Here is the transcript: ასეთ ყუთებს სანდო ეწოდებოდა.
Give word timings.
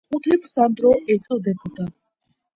ასეთ 0.05 0.13
ყუთებს 0.13 0.53
სანდო 0.55 0.95
ეწოდებოდა. 1.17 1.89